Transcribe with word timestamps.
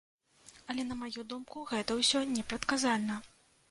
Але, 0.73 0.85
на 0.93 0.97
маю 1.03 1.27
думку, 1.35 1.69
гэта 1.75 2.01
ўсё 2.01 2.27
непрадказальна. 2.35 3.25